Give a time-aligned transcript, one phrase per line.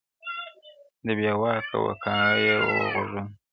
[1.05, 3.29] دى بېواكه وو كاڼه يې وه غوږونه-